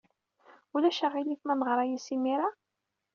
[0.75, 2.49] Ulac aɣilif ma neɣra-as imir-a?